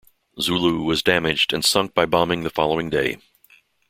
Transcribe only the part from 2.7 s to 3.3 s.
day.